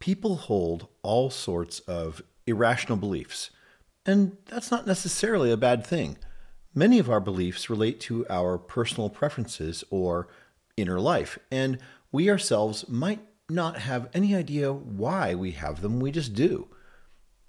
People 0.00 0.36
hold 0.36 0.88
all 1.02 1.30
sorts 1.30 1.78
of 1.80 2.22
irrational 2.46 2.98
beliefs, 2.98 3.50
and 4.04 4.36
that's 4.46 4.70
not 4.70 4.86
necessarily 4.86 5.52
a 5.52 5.56
bad 5.56 5.86
thing. 5.86 6.16
Many 6.74 6.98
of 6.98 7.10
our 7.10 7.20
beliefs 7.20 7.70
relate 7.70 8.00
to 8.00 8.26
our 8.28 8.58
personal 8.58 9.10
preferences 9.10 9.84
or 9.90 10.28
inner 10.76 10.98
life, 10.98 11.38
and 11.52 11.78
we 12.10 12.30
ourselves 12.30 12.88
might 12.88 13.20
not 13.50 13.78
have 13.78 14.08
any 14.14 14.34
idea 14.34 14.72
why 14.72 15.34
we 15.34 15.52
have 15.52 15.82
them, 15.82 16.00
we 16.00 16.10
just 16.10 16.34
do. 16.34 16.68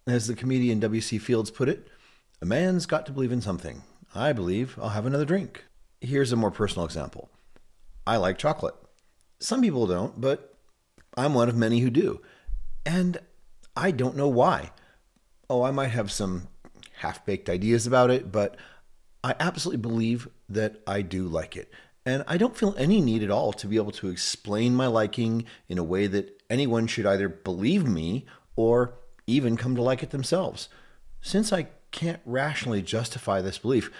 As 0.05 0.27
the 0.27 0.36
comedian 0.36 0.79
W.C. 0.79 1.20
Fields 1.20 1.52
put 1.52 1.70
it, 1.70 1.88
a 2.41 2.45
man's 2.45 2.86
got 2.86 3.05
to 3.05 3.11
believe 3.11 3.31
in 3.31 3.41
something. 3.41 3.83
I 4.13 4.33
believe 4.33 4.77
I'll 4.81 4.89
have 4.89 5.05
another 5.05 5.25
drink. 5.25 5.63
Here's 6.02 6.31
a 6.31 6.36
more 6.36 6.52
personal 6.52 6.86
example 6.86 7.29
I 8.05 8.18
like 8.18 8.38
chocolate. 8.38 8.75
Some 9.39 9.61
people 9.61 9.88
don't, 9.88 10.20
but 10.20 10.57
I'm 11.15 11.33
one 11.33 11.49
of 11.49 11.55
many 11.55 11.79
who 11.79 11.89
do. 11.89 12.21
And 12.86 13.20
I 13.75 13.91
don't 13.91 14.18
know 14.18 14.27
why. 14.27 14.71
Oh, 15.50 15.64
I 15.64 15.71
might 15.71 15.89
have 15.89 16.11
some 16.11 16.47
half 16.97 17.25
baked 17.25 17.50
ideas 17.50 17.88
about 17.88 18.10
it, 18.10 18.32
but 18.32 18.57
I 19.24 19.36
absolutely 19.39 19.82
believe 19.82 20.28
that 20.50 20.82
I 20.88 21.02
do 21.02 21.28
like 21.28 21.55
it. 21.55 21.71
And 22.05 22.24
I 22.28 22.38
don't 22.38 22.57
feel 22.57 22.75
any 22.78 23.00
need 23.00 23.21
at 23.21 23.29
all 23.29 23.54
to 23.54 23.68
be 23.68 23.75
able 23.75 23.91
to 23.93 24.10
explain 24.10 24.75
my 24.75 24.88
liking 24.88 25.46
in 25.69 25.78
a 25.78 25.83
way 25.83 26.07
that 26.07 26.41
anyone 26.50 26.88
should 26.88 27.05
either 27.05 27.29
believe 27.29 27.88
me 27.88 28.25
or 28.55 28.96
even 29.27 29.55
come 29.55 29.75
to 29.75 29.82
like 29.82 30.02
it 30.02 30.10
themselves. 30.10 30.68
Since 31.21 31.54
I 31.54 31.68
can't 31.91 32.22
rationally 32.25 32.81
justify 32.81 33.41
this 33.41 33.59
belief, 33.59 33.91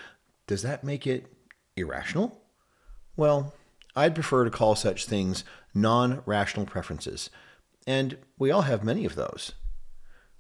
does 0.48 0.64
that 0.64 0.84
make 0.84 1.06
it 1.06 1.32
irrational? 1.76 2.42
Well, 3.16 3.54
I'd 3.96 4.16
prefer 4.16 4.46
to 4.46 4.52
call 4.52 4.76
such 4.76 5.06
things 5.06 5.44
non 5.74 6.24
rational 6.26 6.66
preferences 6.66 7.30
and 7.88 8.18
we 8.38 8.52
all 8.52 8.62
have 8.62 8.84
many 8.84 9.06
of 9.06 9.16
those. 9.16 9.54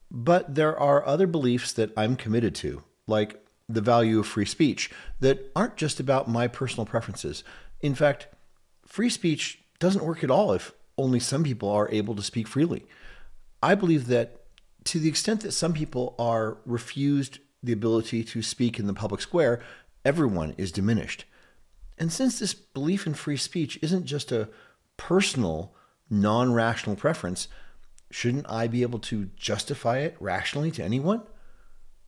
But 0.09 0.55
there 0.55 0.77
are 0.77 1.05
other 1.05 1.27
beliefs 1.27 1.71
that 1.73 1.91
I'm 1.95 2.15
committed 2.15 2.53
to, 2.55 2.83
like 3.07 3.43
the 3.69 3.81
value 3.81 4.19
of 4.19 4.27
free 4.27 4.45
speech, 4.45 4.91
that 5.21 5.51
aren't 5.55 5.77
just 5.77 5.99
about 5.99 6.29
my 6.29 6.47
personal 6.47 6.85
preferences. 6.85 7.43
In 7.79 7.95
fact, 7.95 8.27
free 8.85 9.09
speech 9.09 9.61
doesn't 9.79 10.05
work 10.05 10.23
at 10.23 10.31
all 10.31 10.53
if 10.53 10.73
only 10.97 11.19
some 11.19 11.43
people 11.43 11.69
are 11.69 11.89
able 11.91 12.15
to 12.15 12.21
speak 12.21 12.47
freely. 12.47 12.85
I 13.63 13.75
believe 13.75 14.07
that 14.07 14.41
to 14.85 14.99
the 14.99 15.09
extent 15.09 15.41
that 15.41 15.53
some 15.53 15.73
people 15.73 16.15
are 16.19 16.57
refused 16.65 17.39
the 17.63 17.73
ability 17.73 18.23
to 18.23 18.41
speak 18.41 18.79
in 18.79 18.87
the 18.87 18.93
public 18.93 19.21
square, 19.21 19.61
everyone 20.03 20.55
is 20.57 20.71
diminished. 20.71 21.25
And 21.97 22.11
since 22.11 22.39
this 22.39 22.53
belief 22.53 23.05
in 23.05 23.13
free 23.13 23.37
speech 23.37 23.77
isn't 23.81 24.05
just 24.05 24.31
a 24.31 24.49
personal 24.97 25.75
non 26.11 26.53
rational 26.53 26.95
preference, 26.95 27.47
shouldn't 28.11 28.47
I 28.49 28.67
be 28.67 28.83
able 28.83 28.99
to 28.99 29.29
justify 29.35 29.99
it 29.99 30.17
rationally 30.19 30.69
to 30.71 30.83
anyone? 30.83 31.23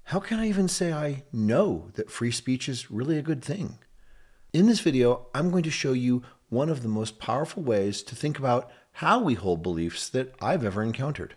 How 0.07 0.19
can 0.19 0.39
I 0.39 0.49
even 0.49 0.67
say 0.67 0.91
I 0.91 1.23
know 1.31 1.89
that 1.93 2.11
free 2.11 2.31
speech 2.31 2.67
is 2.67 2.91
really 2.91 3.17
a 3.17 3.23
good 3.23 3.43
thing? 3.43 3.79
In 4.51 4.67
this 4.67 4.81
video, 4.81 5.27
I'm 5.33 5.49
going 5.49 5.63
to 5.63 5.71
show 5.71 5.93
you 5.93 6.21
one 6.49 6.69
of 6.69 6.83
the 6.83 6.89
most 6.89 7.17
powerful 7.17 7.63
ways 7.63 8.03
to 8.03 8.15
think 8.15 8.37
about 8.37 8.69
how 8.97 9.19
we 9.19 9.33
hold 9.33 9.63
beliefs 9.63 10.09
that 10.09 10.35
I've 10.41 10.63
ever 10.63 10.83
encountered. 10.83 11.35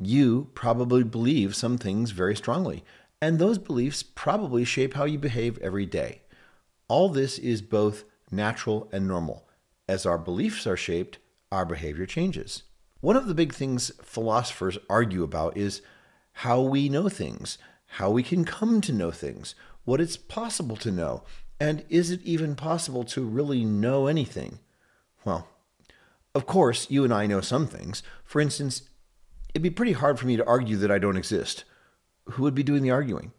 You 0.00 0.48
probably 0.54 1.04
believe 1.04 1.54
some 1.54 1.76
things 1.76 2.10
very 2.10 2.34
strongly, 2.34 2.82
and 3.20 3.38
those 3.38 3.58
beliefs 3.58 4.02
probably 4.02 4.64
shape 4.64 4.94
how 4.94 5.04
you 5.04 5.18
behave 5.18 5.58
every 5.58 5.86
day. 5.86 6.22
All 6.88 7.10
this 7.10 7.38
is 7.38 7.60
both 7.60 8.04
natural 8.32 8.88
and 8.92 9.06
normal. 9.06 9.46
As 9.86 10.06
our 10.06 10.18
beliefs 10.18 10.66
are 10.66 10.76
shaped, 10.76 11.18
our 11.52 11.64
behavior 11.64 12.06
changes. 12.06 12.62
One 13.00 13.16
of 13.16 13.26
the 13.26 13.34
big 13.34 13.54
things 13.54 13.90
philosophers 14.02 14.78
argue 14.88 15.22
about 15.22 15.56
is 15.56 15.82
how 16.32 16.60
we 16.60 16.88
know 16.88 17.08
things, 17.08 17.58
how 17.86 18.10
we 18.10 18.22
can 18.22 18.44
come 18.44 18.80
to 18.82 18.92
know 18.92 19.10
things, 19.10 19.54
what 19.84 20.00
it's 20.00 20.16
possible 20.16 20.76
to 20.76 20.90
know, 20.90 21.22
and 21.58 21.84
is 21.88 22.10
it 22.10 22.22
even 22.22 22.54
possible 22.54 23.04
to 23.04 23.22
really 23.22 23.64
know 23.64 24.06
anything? 24.06 24.60
Well, 25.24 25.48
of 26.34 26.46
course, 26.46 26.90
you 26.90 27.04
and 27.04 27.12
I 27.12 27.26
know 27.26 27.40
some 27.40 27.66
things. 27.66 28.02
For 28.24 28.40
instance, 28.40 28.82
it'd 29.52 29.62
be 29.62 29.70
pretty 29.70 29.92
hard 29.92 30.18
for 30.18 30.26
me 30.26 30.36
to 30.36 30.46
argue 30.46 30.76
that 30.76 30.90
I 30.90 30.98
don't 30.98 31.16
exist. 31.16 31.64
Who 32.30 32.44
would 32.44 32.54
be 32.54 32.62
doing 32.62 32.82
the 32.82 32.92
arguing? 32.92 33.32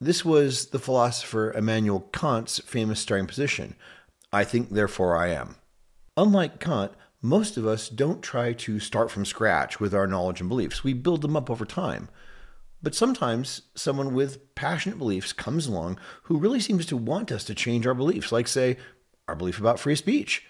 This 0.00 0.24
was 0.24 0.66
the 0.66 0.80
philosopher 0.80 1.52
Immanuel 1.52 2.08
Kant's 2.12 2.58
famous 2.58 3.00
starting 3.00 3.26
position 3.26 3.76
I 4.32 4.44
think, 4.44 4.70
therefore 4.70 5.16
I 5.16 5.28
am. 5.28 5.56
Unlike 6.16 6.58
Kant, 6.58 6.92
most 7.24 7.56
of 7.56 7.64
us 7.64 7.88
don't 7.88 8.20
try 8.20 8.52
to 8.52 8.80
start 8.80 9.08
from 9.08 9.24
scratch 9.24 9.78
with 9.78 9.94
our 9.94 10.08
knowledge 10.08 10.40
and 10.40 10.48
beliefs. 10.48 10.82
We 10.82 10.92
build 10.92 11.22
them 11.22 11.36
up 11.36 11.48
over 11.48 11.64
time. 11.64 12.08
But 12.82 12.96
sometimes 12.96 13.62
someone 13.76 14.12
with 14.12 14.52
passionate 14.56 14.98
beliefs 14.98 15.32
comes 15.32 15.68
along 15.68 16.00
who 16.24 16.36
really 16.36 16.58
seems 16.58 16.84
to 16.86 16.96
want 16.96 17.30
us 17.30 17.44
to 17.44 17.54
change 17.54 17.86
our 17.86 17.94
beliefs, 17.94 18.32
like, 18.32 18.48
say, 18.48 18.76
our 19.28 19.36
belief 19.36 19.60
about 19.60 19.78
free 19.78 19.94
speech. 19.94 20.44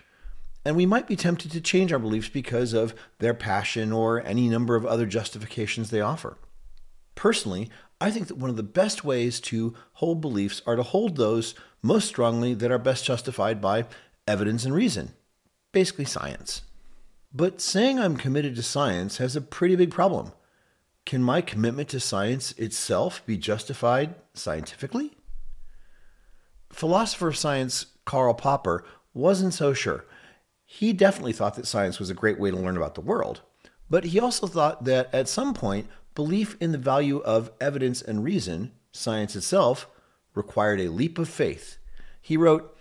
And 0.65 0.75
we 0.75 0.87
might 0.87 1.07
be 1.07 1.15
tempted 1.15 1.51
to 1.51 1.61
change 1.61 1.93
our 1.93 1.99
beliefs 1.99 2.31
because 2.31 2.73
of 2.73 2.95
their 3.19 3.35
passion 3.35 3.93
or 3.93 4.25
any 4.25 4.49
number 4.49 4.75
of 4.75 4.87
other 4.87 5.05
justifications 5.05 5.91
they 5.91 6.01
offer. 6.01 6.39
Personally, 7.15 7.69
I 8.01 8.11
think 8.11 8.29
that 8.29 8.39
one 8.39 8.49
of 8.49 8.57
the 8.57 8.63
best 8.63 9.05
ways 9.05 9.41
to 9.43 9.75
hold 9.95 10.23
beliefs 10.23 10.63
are 10.67 10.77
to 10.77 10.83
hold 10.83 11.17
those 11.17 11.55
most 11.83 12.09
strongly 12.09 12.55
that 12.55 12.71
are 12.71 12.79
best 12.79 13.05
justified 13.05 13.61
by 13.61 13.85
evidence 14.27 14.65
and 14.65 14.75
reason 14.75 15.13
basically 15.73 16.05
science. 16.05 16.63
But 17.35 17.61
saying 17.61 17.99
I'm 17.99 18.17
committed 18.17 18.55
to 18.57 18.63
science 18.63 19.17
has 19.17 19.35
a 19.35 19.41
pretty 19.41 19.75
big 19.75 19.91
problem. 19.91 20.33
Can 21.05 21.23
my 21.23 21.41
commitment 21.41 21.89
to 21.89 22.01
science 22.01 22.53
itself 22.53 23.25
be 23.27 23.37
justified 23.37 24.15
scientifically? 24.35 25.13
Philosopher 26.71 27.29
of 27.29 27.37
science 27.37 27.87
Karl 28.05 28.35
Popper 28.35 28.85
wasn't 29.15 29.55
so 29.55 29.73
sure. 29.73 30.05
He 30.65 30.93
definitely 30.93 31.33
thought 31.33 31.55
that 31.57 31.67
science 31.67 31.99
was 31.99 32.11
a 32.11 32.15
great 32.15 32.39
way 32.39 32.51
to 32.51 32.57
learn 32.57 32.77
about 32.77 32.95
the 32.95 33.01
world, 33.01 33.43
but 33.91 34.05
he 34.05 34.21
also 34.21 34.47
thought 34.47 34.85
that 34.85 35.13
at 35.15 35.29
some 35.29 35.53
point, 35.53 35.89
belief 36.15 36.57
in 36.61 36.73
the 36.73 36.79
value 36.79 37.19
of 37.19 37.51
evidence 37.61 38.01
and 38.01 38.25
reason, 38.25 38.73
science 38.91 39.37
itself, 39.37 39.87
required 40.35 40.81
a 40.81 40.91
leap 40.91 41.19
of 41.19 41.29
faith. 41.29 41.79
He 42.21 42.37
wrote, 42.37 42.77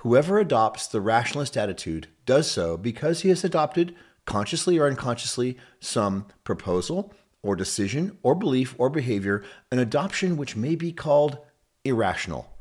Whoever 0.00 0.38
adopts 0.38 0.86
the 0.86 1.00
rationalist 1.02 1.58
attitude 1.58 2.08
does 2.24 2.50
so 2.50 2.78
because 2.78 3.20
he 3.20 3.28
has 3.28 3.44
adopted, 3.44 3.94
consciously 4.24 4.78
or 4.78 4.86
unconsciously, 4.86 5.58
some 5.78 6.24
proposal 6.42 7.12
or 7.42 7.54
decision 7.54 8.16
or 8.22 8.34
belief 8.34 8.74
or 8.78 8.88
behavior, 8.88 9.44
an 9.70 9.78
adoption 9.78 10.38
which 10.38 10.56
may 10.56 10.74
be 10.74 10.90
called 10.90 11.36
irrational. 11.84 12.56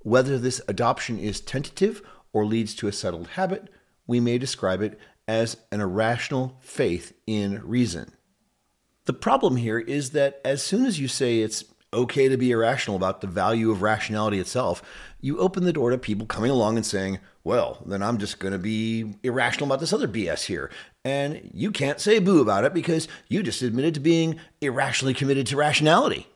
Whether 0.00 0.38
this 0.38 0.60
adoption 0.68 1.18
is 1.18 1.40
tentative 1.40 2.02
or 2.34 2.44
leads 2.44 2.74
to 2.74 2.88
a 2.88 2.92
settled 2.92 3.28
habit, 3.28 3.70
we 4.06 4.20
may 4.20 4.36
describe 4.36 4.82
it 4.82 4.98
as 5.26 5.56
an 5.70 5.80
irrational 5.80 6.58
faith 6.60 7.14
in 7.26 7.66
reason. 7.66 8.12
The 9.06 9.14
problem 9.14 9.56
here 9.56 9.78
is 9.78 10.10
that 10.10 10.42
as 10.44 10.62
soon 10.62 10.84
as 10.84 11.00
you 11.00 11.08
say 11.08 11.38
it's 11.38 11.64
okay 11.92 12.28
to 12.28 12.36
be 12.36 12.50
irrational 12.50 12.96
about 12.96 13.20
the 13.20 13.26
value 13.26 13.70
of 13.70 13.82
rationality 13.82 14.38
itself, 14.38 14.82
you 15.20 15.38
open 15.38 15.64
the 15.64 15.72
door 15.72 15.90
to 15.90 15.98
people 15.98 16.26
coming 16.26 16.50
along 16.50 16.76
and 16.76 16.86
saying, 16.86 17.18
well, 17.44 17.82
then 17.86 18.02
I'm 18.02 18.18
just 18.18 18.38
going 18.38 18.52
to 18.52 18.58
be 18.58 19.14
irrational 19.22 19.66
about 19.66 19.80
this 19.80 19.92
other 19.92 20.08
BS 20.08 20.44
here. 20.44 20.70
And 21.04 21.50
you 21.52 21.70
can't 21.70 22.00
say 22.00 22.18
boo 22.18 22.40
about 22.40 22.64
it 22.64 22.72
because 22.72 23.08
you 23.28 23.42
just 23.42 23.62
admitted 23.62 23.94
to 23.94 24.00
being 24.00 24.38
irrationally 24.60 25.14
committed 25.14 25.46
to 25.48 25.56
rationality. 25.56 26.28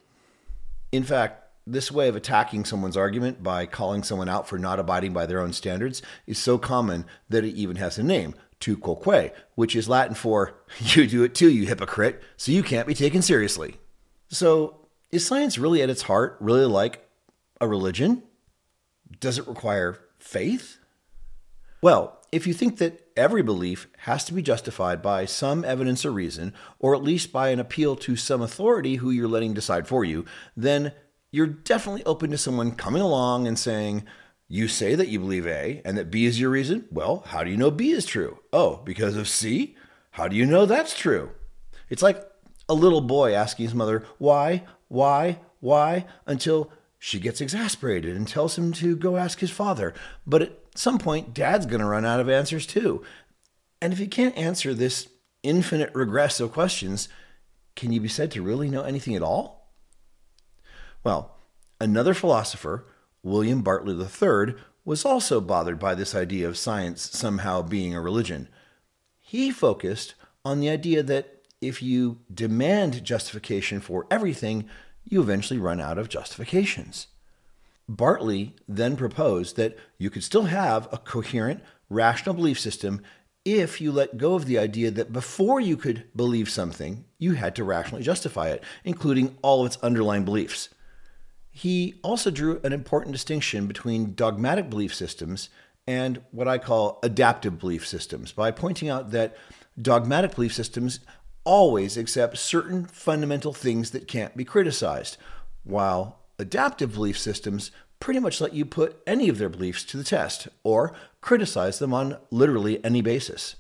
In 0.93 1.05
fact, 1.05 1.45
this 1.67 1.91
way 1.91 2.09
of 2.09 2.17
attacking 2.17 2.65
someone's 2.65 2.97
argument 2.97 3.43
by 3.43 3.67
calling 3.67 4.03
someone 4.03 4.29
out 4.29 4.47
for 4.49 4.59
not 4.59 4.79
abiding 4.79 5.13
by 5.13 5.27
their 5.27 5.41
own 5.41 5.53
standards 5.53 6.01
is 6.27 6.39
so 6.39 6.59
common 6.59 7.05
that 7.29 7.45
it 7.45 7.55
even 7.55 7.77
has 7.77 7.99
a 7.99 8.03
name, 8.03 8.35
tu 8.61 8.77
quoque, 8.77 9.33
which 9.57 9.75
is 9.75 9.89
Latin 9.89 10.15
for 10.15 10.55
you 10.79 11.07
do 11.07 11.25
it 11.25 11.35
too, 11.35 11.51
you 11.51 11.67
hypocrite, 11.67 12.23
so 12.37 12.53
you 12.53 12.63
can't 12.63 12.87
be 12.87 12.95
taken 12.95 13.21
seriously. 13.21 13.77
So 14.29 14.86
is 15.11 15.27
science 15.27 15.59
really 15.59 15.83
at 15.83 15.91
its 15.91 16.03
heart 16.03 16.37
really 16.41 16.67
like 16.67 17.09
a 17.61 17.69
religion? 17.69 18.23
Does 19.21 19.39
it 19.39 19.47
require 19.47 19.99
faith? 20.19 20.79
Well, 21.81 22.19
if 22.33 22.47
you 22.47 22.55
think 22.55 22.79
that 22.79 23.07
every 23.17 23.43
belief 23.43 23.89
has 23.99 24.25
to 24.25 24.35
be 24.35 24.43
justified 24.43 25.01
by 25.01 25.25
some 25.25 25.65
evidence 25.65 26.05
or 26.05 26.11
reason, 26.11 26.53
or 26.79 26.95
at 26.95 27.03
least 27.03 27.33
by 27.33 27.51
an 27.51 27.61
appeal 27.61 27.97
to 27.97 28.17
some 28.17 28.43
authority 28.43 28.97
who 28.97 29.11
you're 29.11 29.29
letting 29.29 29.55
decide 29.55 29.87
for 29.87 30.05
you, 30.05 30.25
then 30.57 30.93
you're 31.31 31.47
definitely 31.47 32.05
open 32.05 32.31
to 32.31 32.39
someone 32.39 32.73
coming 32.73 33.03
along 33.03 33.47
and 33.47 33.59
saying, 33.59 34.05
You 34.49 34.69
say 34.69 34.95
that 34.95 35.09
you 35.09 35.21
believe 35.21 35.47
A 35.47 35.81
and 35.85 35.97
that 35.97 36.11
B 36.11 36.27
is 36.27 36.41
your 36.41 36.51
reason? 36.51 36.87
Well, 36.91 37.25
how 37.29 37.45
do 37.45 37.51
you 37.51 37.57
know 37.57 37.71
B 37.71 37.91
is 37.91 38.07
true? 38.07 38.41
Oh, 38.53 38.83
because 38.85 39.17
of 39.17 39.29
C? 39.29 39.77
How 40.13 40.29
do 40.29 40.37
you 40.37 40.47
know 40.47 40.67
that's 40.67 40.99
true? 40.99 41.31
It's 41.89 42.03
like 42.03 42.25
a 42.69 42.75
little 42.75 43.01
boy 43.01 43.35
asking 43.35 43.67
his 43.67 43.75
mother, 43.75 44.05
Why? 44.19 44.65
Why? 44.89 45.41
Why? 45.61 46.07
Until 46.27 46.71
she 46.99 47.21
gets 47.21 47.41
exasperated 47.41 48.17
and 48.17 48.27
tells 48.27 48.57
him 48.57 48.73
to 48.75 48.97
go 48.97 49.17
ask 49.17 49.41
his 49.41 49.51
father. 49.51 49.95
But 50.27 50.43
at 50.43 50.59
some 50.75 50.99
point, 50.99 51.35
dad's 51.35 51.67
going 51.67 51.81
to 51.81 51.87
run 51.87 52.05
out 52.05 52.21
of 52.21 52.29
answers 52.29 52.67
too. 52.67 53.05
And 53.81 53.93
if 53.93 53.99
he 53.99 54.07
can't 54.07 54.37
answer 54.37 54.75
this 54.75 55.09
infinite 55.43 55.95
regress 55.95 56.41
of 56.41 56.53
questions, 56.53 57.09
can 57.75 57.93
you 57.93 58.01
be 58.01 58.09
said 58.09 58.31
to 58.33 58.43
really 58.43 58.71
know 58.71 58.83
anything 58.83 59.15
at 59.15 59.23
all? 59.23 59.73
Well, 61.05 61.37
another 61.81 62.15
philosopher, 62.15 62.87
William 63.23 63.63
Bartley 63.63 63.95
III, 63.95 64.55
was 64.85 65.05
also 65.05 65.41
bothered 65.41 65.79
by 65.79 65.95
this 65.95 66.15
idea 66.15 66.49
of 66.49 66.57
science 66.57 67.03
somehow 67.03 67.63
being 67.63 67.95
a 67.95 68.01
religion. 68.01 68.49
He 69.21 69.51
focused 69.51 70.15
on 70.45 70.61
the 70.61 70.71
idea 70.71 71.03
that 71.03 71.36
if 71.67 71.83
you 71.83 72.19
demand 72.33 73.05
justification 73.05 73.81
for 73.81 74.07
everything, 74.11 74.69
you 75.05 75.21
eventually 75.21 75.59
run 75.59 75.81
out 75.81 75.99
of 75.99 76.09
justifications. 76.09 77.09
Bartley 77.89 78.57
then 78.67 78.97
proposed 78.97 79.57
that 79.57 79.77
you 79.99 80.11
could 80.11 80.25
still 80.25 80.45
have 80.45 80.89
a 80.93 80.99
coherent, 80.99 81.63
rational 81.89 82.35
belief 82.35 82.59
system 82.59 83.03
if 83.45 83.81
you 83.81 83.93
let 83.93 84.19
go 84.19 84.35
of 84.35 84.47
the 84.47 84.59
idea 84.59 84.91
that 84.91 85.13
before 85.13 85.61
you 85.61 85.77
could 85.77 86.05
believe 86.17 86.51
something, 86.51 87.05
you 87.17 87.35
had 87.35 87.55
to 87.55 87.63
rationally 87.63 88.03
justify 88.03 88.49
it, 88.49 88.65
including 88.85 89.39
all 89.41 89.61
of 89.61 89.67
its 89.67 89.79
underlying 89.85 90.25
beliefs. 90.25 90.69
He 91.53 92.01
also 92.03 92.33
drew 92.33 92.61
an 92.65 92.73
important 92.73 93.13
distinction 93.13 93.69
between 93.69 94.15
dogmatic 94.15 94.69
belief 94.69 94.93
systems 94.93 95.49
and 95.87 96.21
what 96.33 96.49
I 96.49 96.59
call 96.59 96.99
adaptive 97.05 97.61
belief 97.61 97.87
systems 97.87 98.33
by 98.33 98.51
pointing 98.51 98.89
out 98.89 99.13
that 99.13 99.37
dogmatic 99.81 100.35
belief 100.35 100.53
systems 100.53 100.99
always 101.47 101.97
accept 101.97 102.37
certain 102.37 102.85
fundamental 102.85 103.55
things 103.55 103.93
that 103.93 104.09
can't 104.09 104.37
be 104.37 104.45
criticized, 104.45 105.17
while 105.65 106.19
adaptive 106.39 106.93
belief 106.93 107.19
systems 107.19 107.71
pretty 108.01 108.21
much 108.21 108.41
let 108.41 108.53
you 108.53 108.67
put 108.67 109.01
any 109.07 109.31
of 109.31 109.39
their 109.39 109.49
beliefs 109.49 109.85
to 109.85 109.97
the 109.97 110.05
test 110.05 110.49
or 110.63 110.93
criticize 111.23 111.79
them 111.79 111.95
on 111.95 112.19
literally 112.31 112.85
any 112.85 113.01
basis. 113.01 113.57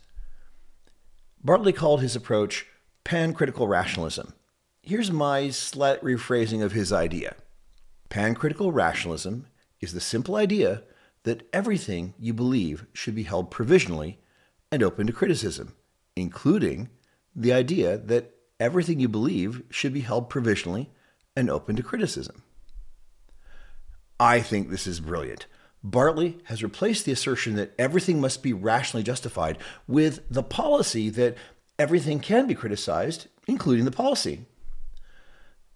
Bartley 1.43 1.73
called 1.73 2.03
his 2.03 2.17
approach 2.17 2.67
pancritical 3.05 3.69
rationalism. 3.69 4.35
Here's 4.83 5.11
my 5.11 5.49
slight 5.51 6.03
rephrasing 6.03 6.63
of 6.63 6.73
his 6.73 6.93
idea 6.93 7.37
Pancritical 8.11 8.73
rationalism 8.75 9.47
is 9.81 9.93
the 9.93 10.01
simple 10.01 10.37
idea 10.37 10.83
that 11.23 11.49
everything 11.53 12.15
you 12.19 12.33
believe 12.33 12.87
should 12.93 13.15
be 13.15 13.25
held 13.25 13.51
provisionally 13.51 14.19
and 14.71 14.83
open 14.83 15.07
to 15.07 15.13
criticism, 15.13 15.75
including 16.15 16.89
the 17.37 17.53
idea 17.53 17.99
that 17.99 18.35
everything 18.59 18.99
you 18.99 19.09
believe 19.09 19.63
should 19.71 19.93
be 19.93 20.01
held 20.01 20.31
provisionally 20.31 20.91
and 21.37 21.51
open 21.51 21.77
to 21.77 21.83
criticism. 21.83 22.43
I 24.19 24.41
think 24.41 24.71
this 24.71 24.87
is 24.87 24.99
brilliant. 25.01 25.47
Bartley 25.85 26.39
has 26.45 26.63
replaced 26.63 27.05
the 27.05 27.13
assertion 27.13 27.55
that 27.57 27.75
everything 27.79 28.21
must 28.21 28.43
be 28.43 28.53
rationally 28.53 29.05
justified 29.05 29.59
with 29.87 30.21
the 30.31 30.43
policy 30.43 31.11
that 31.11 31.37
everything 31.79 32.19
can 32.19 32.47
be 32.47 32.55
criticized, 32.55 33.29
including 33.47 33.85
the 33.85 33.91
policy. 33.91 34.47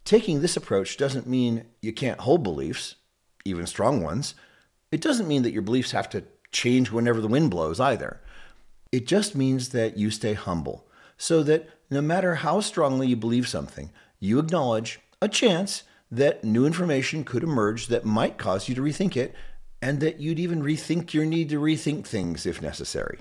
Taking 0.04 0.40
this 0.40 0.56
approach 0.56 0.96
doesn't 0.96 1.26
mean 1.26 1.66
you 1.82 1.92
can't 1.92 2.20
hold 2.20 2.42
beliefs, 2.42 2.96
even 3.44 3.66
strong 3.66 4.02
ones. 4.02 4.34
It 4.90 5.02
doesn't 5.02 5.28
mean 5.28 5.42
that 5.42 5.52
your 5.52 5.62
beliefs 5.62 5.92
have 5.92 6.08
to 6.10 6.24
change 6.50 6.90
whenever 6.90 7.20
the 7.20 7.28
wind 7.28 7.50
blows 7.50 7.78
either. 7.78 8.20
It 8.90 9.06
just 9.06 9.36
means 9.36 9.68
that 9.68 9.96
you 9.96 10.10
stay 10.10 10.32
humble, 10.32 10.88
so 11.20 11.42
that 11.42 11.68
no 11.90 12.00
matter 12.00 12.36
how 12.36 12.60
strongly 12.60 13.06
you 13.08 13.14
believe 13.14 13.46
something, 13.46 13.90
you 14.18 14.38
acknowledge 14.38 15.00
a 15.20 15.28
chance 15.28 15.82
that 16.10 16.42
new 16.42 16.64
information 16.64 17.24
could 17.24 17.42
emerge 17.42 17.88
that 17.88 18.06
might 18.06 18.38
cause 18.38 18.70
you 18.70 18.74
to 18.74 18.80
rethink 18.80 19.18
it, 19.18 19.34
and 19.82 20.00
that 20.00 20.18
you'd 20.18 20.38
even 20.38 20.62
rethink 20.62 21.12
your 21.12 21.26
need 21.26 21.50
to 21.50 21.60
rethink 21.60 22.06
things 22.06 22.46
if 22.46 22.62
necessary. 22.62 23.18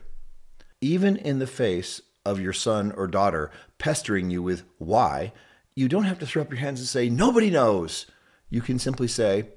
Even 0.80 1.18
in 1.18 1.40
the 1.40 1.46
face 1.46 2.02
of 2.26 2.40
your 2.40 2.54
son 2.54 2.94
or 2.94 3.06
daughter 3.06 3.52
pestering 3.80 4.32
you 4.32 4.42
with 4.42 4.64
why, 4.78 5.34
you 5.76 5.90
don't 5.90 6.06
have 6.06 6.20
to 6.20 6.26
throw 6.26 6.42
up 6.42 6.52
your 6.52 6.60
hands 6.60 6.80
and 6.80 6.88
say, 6.88 7.10
nobody 7.10 7.50
knows. 7.50 8.06
You 8.50 8.62
can 8.62 8.80
simply 8.80 9.10
say, 9.10 9.50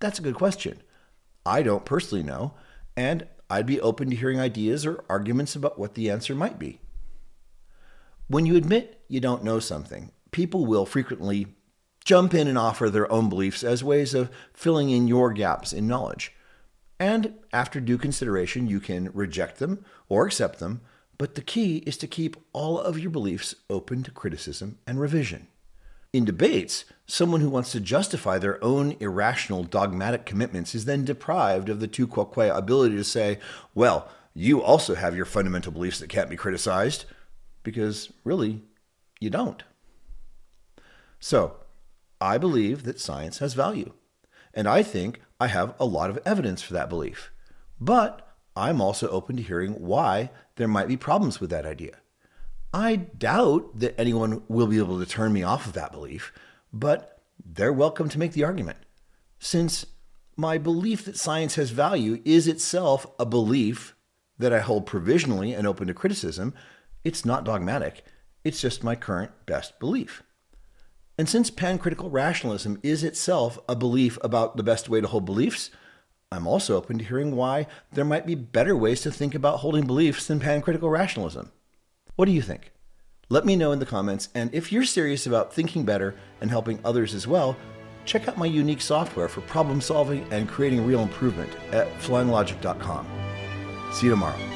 that's 0.00 0.18
a 0.18 0.22
good 0.22 0.34
question. 0.34 0.80
I 1.44 1.60
don't 1.60 1.84
personally 1.84 2.24
know, 2.24 2.54
and 2.96 3.26
I'd 3.50 3.66
be 3.66 3.82
open 3.82 4.08
to 4.08 4.16
hearing 4.16 4.40
ideas 4.40 4.86
or 4.86 5.04
arguments 5.10 5.54
about 5.54 5.78
what 5.78 5.92
the 5.92 6.10
answer 6.10 6.34
might 6.34 6.58
be. 6.58 6.80
When 8.28 8.44
you 8.44 8.56
admit 8.56 9.04
you 9.06 9.20
don't 9.20 9.44
know 9.44 9.60
something, 9.60 10.10
people 10.32 10.66
will 10.66 10.84
frequently 10.84 11.46
jump 12.04 12.34
in 12.34 12.48
and 12.48 12.58
offer 12.58 12.90
their 12.90 13.10
own 13.10 13.28
beliefs 13.28 13.62
as 13.62 13.84
ways 13.84 14.14
of 14.14 14.30
filling 14.52 14.90
in 14.90 15.06
your 15.06 15.32
gaps 15.32 15.72
in 15.72 15.86
knowledge. 15.86 16.32
And 16.98 17.34
after 17.52 17.78
due 17.78 17.98
consideration, 17.98 18.66
you 18.66 18.80
can 18.80 19.12
reject 19.12 19.58
them 19.58 19.84
or 20.08 20.26
accept 20.26 20.58
them, 20.58 20.80
but 21.18 21.36
the 21.36 21.42
key 21.42 21.78
is 21.86 21.96
to 21.98 22.08
keep 22.08 22.36
all 22.52 22.80
of 22.80 22.98
your 22.98 23.10
beliefs 23.10 23.54
open 23.70 24.02
to 24.02 24.10
criticism 24.10 24.78
and 24.88 24.98
revision. 24.98 25.46
In 26.12 26.24
debates, 26.24 26.84
someone 27.06 27.42
who 27.42 27.50
wants 27.50 27.70
to 27.72 27.80
justify 27.80 28.38
their 28.38 28.62
own 28.64 28.96
irrational 28.98 29.62
dogmatic 29.62 30.26
commitments 30.26 30.74
is 30.74 30.84
then 30.84 31.04
deprived 31.04 31.68
of 31.68 31.78
the 31.78 31.86
tu 31.86 32.08
quoque 32.08 32.38
ability 32.38 32.96
to 32.96 33.04
say, 33.04 33.38
well, 33.72 34.08
you 34.34 34.60
also 34.62 34.96
have 34.96 35.14
your 35.14 35.24
fundamental 35.26 35.70
beliefs 35.70 36.00
that 36.00 36.08
can't 36.08 36.30
be 36.30 36.36
criticized, 36.36 37.04
because 37.66 38.12
really, 38.22 38.62
you 39.18 39.28
don't. 39.28 39.64
So, 41.18 41.56
I 42.20 42.38
believe 42.38 42.84
that 42.84 43.00
science 43.00 43.38
has 43.38 43.54
value. 43.54 43.92
And 44.54 44.68
I 44.68 44.84
think 44.84 45.20
I 45.40 45.48
have 45.48 45.74
a 45.80 45.84
lot 45.84 46.08
of 46.08 46.20
evidence 46.24 46.62
for 46.62 46.74
that 46.74 46.88
belief. 46.88 47.32
But 47.80 48.36
I'm 48.54 48.80
also 48.80 49.08
open 49.08 49.36
to 49.36 49.42
hearing 49.42 49.72
why 49.72 50.30
there 50.54 50.68
might 50.68 50.86
be 50.86 50.96
problems 50.96 51.40
with 51.40 51.50
that 51.50 51.66
idea. 51.66 51.96
I 52.72 52.94
doubt 52.94 53.80
that 53.80 53.98
anyone 53.98 54.44
will 54.46 54.68
be 54.68 54.78
able 54.78 55.00
to 55.00 55.06
turn 55.06 55.32
me 55.32 55.42
off 55.42 55.66
of 55.66 55.72
that 55.72 55.90
belief, 55.90 56.32
but 56.72 57.20
they're 57.44 57.72
welcome 57.72 58.08
to 58.10 58.18
make 58.18 58.32
the 58.32 58.44
argument. 58.44 58.78
Since 59.40 59.86
my 60.36 60.56
belief 60.56 61.04
that 61.04 61.18
science 61.18 61.56
has 61.56 61.70
value 61.70 62.22
is 62.24 62.46
itself 62.46 63.08
a 63.18 63.26
belief 63.26 63.96
that 64.38 64.52
I 64.52 64.60
hold 64.60 64.86
provisionally 64.86 65.52
and 65.52 65.66
open 65.66 65.88
to 65.88 65.94
criticism, 65.94 66.54
it's 67.06 67.24
not 67.24 67.44
dogmatic. 67.44 68.04
It's 68.42 68.60
just 68.60 68.82
my 68.82 68.96
current 68.96 69.30
best 69.46 69.78
belief. 69.78 70.24
And 71.16 71.28
since 71.28 71.52
pancritical 71.52 72.12
rationalism 72.12 72.80
is 72.82 73.04
itself 73.04 73.60
a 73.68 73.76
belief 73.76 74.18
about 74.22 74.56
the 74.56 74.64
best 74.64 74.88
way 74.88 75.00
to 75.00 75.06
hold 75.06 75.24
beliefs, 75.24 75.70
I'm 76.32 76.48
also 76.48 76.76
open 76.76 76.98
to 76.98 77.04
hearing 77.04 77.36
why 77.36 77.68
there 77.92 78.04
might 78.04 78.26
be 78.26 78.34
better 78.34 78.76
ways 78.76 79.02
to 79.02 79.12
think 79.12 79.36
about 79.36 79.60
holding 79.60 79.86
beliefs 79.86 80.26
than 80.26 80.40
pancritical 80.40 80.90
rationalism. 80.90 81.52
What 82.16 82.24
do 82.24 82.32
you 82.32 82.42
think? 82.42 82.72
Let 83.28 83.46
me 83.46 83.54
know 83.54 83.70
in 83.70 83.78
the 83.78 83.86
comments, 83.86 84.28
and 84.34 84.52
if 84.52 84.72
you're 84.72 84.84
serious 84.84 85.28
about 85.28 85.54
thinking 85.54 85.84
better 85.84 86.16
and 86.40 86.50
helping 86.50 86.80
others 86.84 87.14
as 87.14 87.28
well, 87.28 87.56
check 88.04 88.26
out 88.26 88.36
my 88.36 88.46
unique 88.46 88.80
software 88.80 89.28
for 89.28 89.42
problem 89.42 89.80
solving 89.80 90.26
and 90.32 90.48
creating 90.48 90.84
real 90.84 91.02
improvement 91.02 91.52
at 91.70 91.86
flyinglogic.com. 92.00 93.06
See 93.92 94.06
you 94.06 94.10
tomorrow. 94.10 94.55